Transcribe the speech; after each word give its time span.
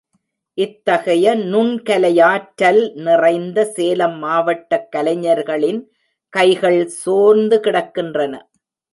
இத்தகைய 0.57 1.33
நுண் 1.35 1.83
கலையாற்றல் 1.89 2.79
நிறைந்த 2.99 3.65
சேலம் 3.65 4.17
மாவட்டக் 4.23 4.87
கலைஞர்களின் 4.91 5.81
கைகள் 6.33 6.87
சோர்ந்து 6.87 7.59
கிடக்கின்றன. 7.59 8.33